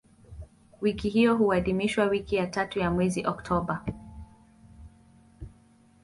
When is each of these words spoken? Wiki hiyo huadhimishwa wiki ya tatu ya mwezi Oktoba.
Wiki 0.81 1.09
hiyo 1.09 1.35
huadhimishwa 1.37 2.05
wiki 2.05 2.35
ya 2.35 2.47
tatu 2.47 2.79
ya 2.79 2.91
mwezi 2.91 3.25
Oktoba. 3.27 3.85